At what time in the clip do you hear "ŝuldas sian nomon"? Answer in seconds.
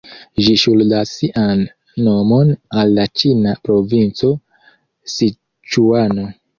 0.61-2.51